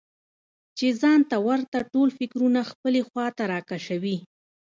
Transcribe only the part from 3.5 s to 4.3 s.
راکشوي.